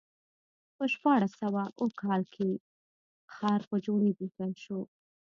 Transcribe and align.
په 0.75 0.83
شپاړس 0.93 1.31
سوه 1.41 1.63
اووه 1.79 1.89
کال 2.01 2.21
کې 2.33 2.49
ښار 3.33 3.61
په 3.69 3.75
جوړېدو 3.85 4.25
پیل 4.35 4.53
شو. 4.63 4.79